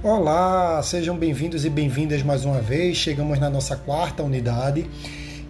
[0.00, 2.96] Olá, sejam bem-vindos e bem-vindas mais uma vez.
[2.96, 4.88] Chegamos na nossa quarta unidade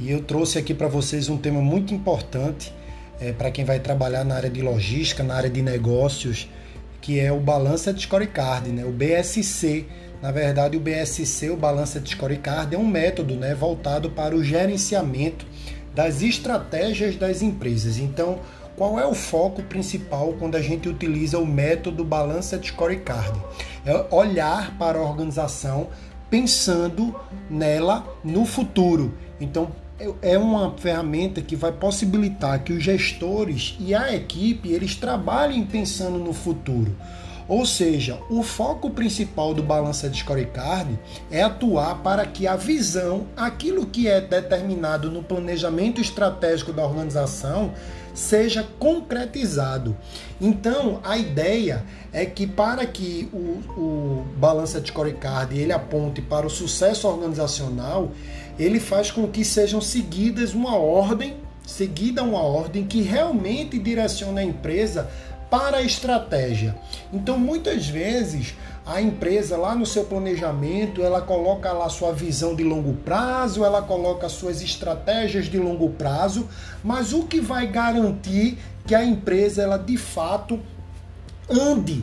[0.00, 2.74] e eu trouxe aqui para vocês um tema muito importante
[3.20, 6.48] é, para quem vai trabalhar na área de logística, na área de negócios,
[7.00, 8.84] que é o Balança de Scorecard, né?
[8.84, 9.86] o BSC.
[10.20, 14.42] Na verdade, o BSC, o Balança de Scorecard, é um método né, voltado para o
[14.42, 15.46] gerenciamento
[15.94, 17.96] das estratégias das empresas.
[17.96, 18.40] Então,
[18.76, 23.38] qual é o foco principal quando a gente utiliza o método balança de scorecard?
[23.84, 25.88] É olhar para a organização
[26.30, 27.14] pensando
[27.50, 29.12] nela no futuro.
[29.40, 29.70] Então,
[30.20, 36.18] é uma ferramenta que vai possibilitar que os gestores e a equipe eles trabalhem pensando
[36.18, 36.96] no futuro.
[37.48, 40.98] Ou seja, o foco principal do balança de scorecard
[41.30, 47.72] é atuar para que a visão, aquilo que é determinado no planejamento estratégico da organização,
[48.14, 49.96] seja concretizado.
[50.40, 56.46] Então, a ideia é que para que o, o balança de scorecard ele aponte para
[56.46, 58.10] o sucesso organizacional,
[58.58, 64.44] ele faz com que sejam seguidas uma ordem, seguida uma ordem que realmente direciona a
[64.44, 65.08] empresa
[65.52, 66.74] para a estratégia.
[67.12, 68.54] Então, muitas vezes,
[68.86, 73.82] a empresa lá no seu planejamento, ela coloca lá sua visão de longo prazo, ela
[73.82, 76.48] coloca suas estratégias de longo prazo,
[76.82, 80.58] mas o que vai garantir que a empresa ela de fato
[81.50, 82.02] ande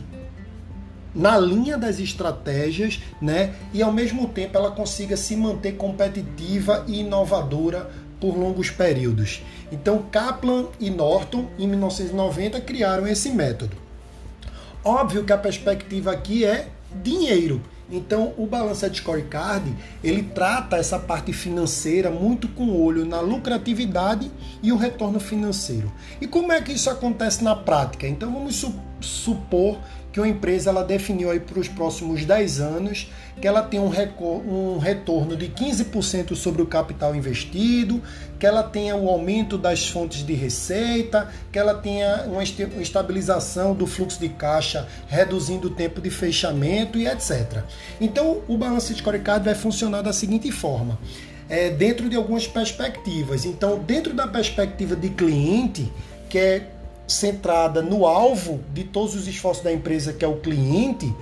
[1.12, 3.52] na linha das estratégias, né?
[3.74, 7.90] E ao mesmo tempo ela consiga se manter competitiva e inovadora
[8.20, 9.42] por longos períodos.
[9.72, 13.76] Então, Kaplan e Norton, em 1990, criaram esse método.
[14.84, 16.68] Óbvio que a perspectiva aqui é
[17.02, 17.60] dinheiro.
[17.92, 24.30] Então, o balança de scorecard, ele trata essa parte financeira muito com olho na lucratividade
[24.62, 25.92] e o retorno financeiro.
[26.20, 28.06] E como é que isso acontece na prática?
[28.06, 28.64] Então, vamos
[29.00, 29.78] supor
[30.12, 33.08] que uma empresa ela definiu aí para os próximos 10 anos
[33.40, 33.90] que ela tem um,
[34.46, 38.02] um retorno de 15% sobre o capital investido,
[38.38, 43.86] que ela tenha o aumento das fontes de receita, que ela tenha uma estabilização do
[43.86, 47.62] fluxo de caixa, reduzindo o tempo de fechamento e etc.
[48.00, 50.98] Então, o balanço de scorecard vai funcionar da seguinte forma.
[51.48, 53.44] É, dentro de algumas perspectivas.
[53.44, 55.90] Então, dentro da perspectiva de cliente,
[56.28, 56.66] que é
[57.10, 61.12] centrada no alvo de todos os esforços da empresa, que é o cliente,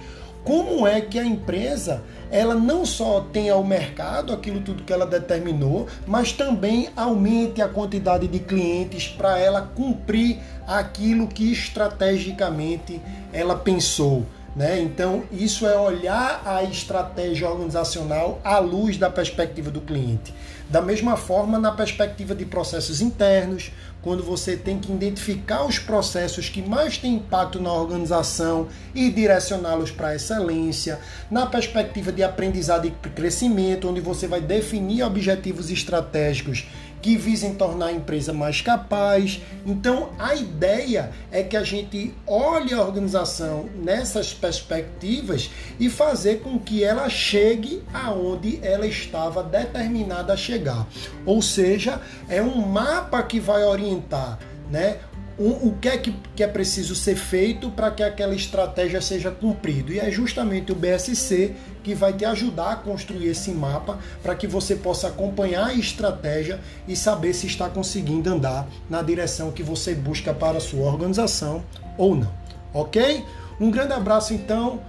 [0.45, 5.07] como é que a empresa ela não só tenha o mercado, aquilo tudo que ela
[5.07, 13.01] determinou, mas também aumente a quantidade de clientes para ela cumprir aquilo que estrategicamente
[13.33, 14.27] ela pensou.
[14.59, 14.81] Né?
[14.81, 20.35] Então, isso é olhar a estratégia organizacional à luz da perspectiva do cliente.
[20.69, 23.71] Da mesma forma, na perspectiva de processos internos,
[24.03, 29.93] quando você tem que identificar os processos que mais têm impacto na organização e direcioná-los
[29.93, 30.99] para a excelência,
[31.31, 36.67] na perspectiva de aprendizado e crescimento, onde você vai definir objetivos estratégicos
[37.01, 39.41] que visem tornar a empresa mais capaz.
[39.65, 46.59] Então, a ideia é que a gente olhe a organização nessas perspectivas e fazer com
[46.59, 50.87] que ela chegue aonde ela estava determinada a chegar.
[51.25, 54.39] Ou seja, é um mapa que vai orientar
[54.71, 54.99] né,
[55.39, 59.31] o, o que, é que, que é preciso ser feito para que aquela estratégia seja
[59.31, 59.93] cumprida.
[59.93, 61.55] E é justamente o BSC
[61.85, 66.61] que vai te ajudar a construir esse mapa para que você possa acompanhar a estratégia
[66.89, 71.63] e saber se está conseguindo andar na direção que você busca para a sua organização
[71.97, 72.33] ou não.
[72.75, 73.25] Ok?
[73.61, 74.81] Um grande abraço então,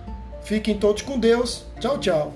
[0.44, 1.64] fiquem todos com Deus.
[1.80, 2.34] Tchau, tchau.